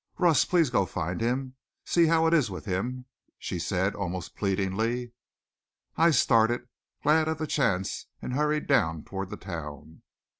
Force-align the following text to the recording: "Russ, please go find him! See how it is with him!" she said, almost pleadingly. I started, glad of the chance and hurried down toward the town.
"Russ, 0.17 0.45
please 0.45 0.71
go 0.71 0.87
find 0.87 1.21
him! 1.21 1.53
See 1.85 2.07
how 2.07 2.25
it 2.25 2.33
is 2.33 2.49
with 2.49 2.65
him!" 2.65 3.05
she 3.37 3.59
said, 3.59 3.93
almost 3.93 4.35
pleadingly. 4.35 5.11
I 5.95 6.09
started, 6.09 6.67
glad 7.03 7.27
of 7.27 7.37
the 7.37 7.45
chance 7.45 8.07
and 8.19 8.33
hurried 8.33 8.65
down 8.65 9.03
toward 9.03 9.29
the 9.29 9.37
town. 9.37 10.01